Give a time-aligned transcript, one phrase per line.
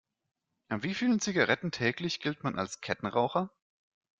[0.69, 3.51] Ab wie vielen Zigaretten täglich gilt man als Kettenraucher?